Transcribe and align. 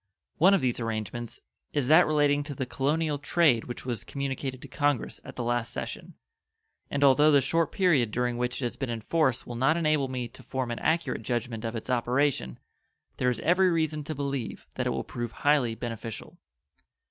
One 0.39 0.55
of 0.55 0.61
these 0.61 0.79
arrangements 0.79 1.39
is 1.73 1.85
that 1.87 2.07
relating 2.07 2.41
to 2.45 2.55
the 2.55 2.65
colonial 2.65 3.19
trade 3.19 3.65
which 3.65 3.85
was 3.85 4.03
communicated 4.03 4.59
to 4.63 4.67
Congress 4.67 5.21
at 5.23 5.35
the 5.35 5.43
last 5.43 5.71
session; 5.71 6.15
and 6.89 7.03
although 7.03 7.29
the 7.31 7.39
short 7.39 7.71
period 7.71 8.09
during 8.09 8.35
which 8.39 8.63
it 8.63 8.65
has 8.65 8.77
been 8.77 8.89
in 8.89 9.01
force 9.01 9.45
will 9.45 9.53
not 9.57 9.77
enable 9.77 10.07
me 10.07 10.27
to 10.27 10.41
form 10.41 10.71
an 10.71 10.79
accurate 10.79 11.21
judgment 11.21 11.63
of 11.63 11.75
its 11.75 11.91
operation, 11.91 12.57
there 13.17 13.29
is 13.29 13.41
every 13.41 13.69
reason 13.69 14.03
to 14.05 14.15
believe 14.15 14.65
that 14.73 14.87
it 14.87 14.89
will 14.89 15.03
prove 15.03 15.33
highly 15.43 15.75
beneficial. 15.75 16.39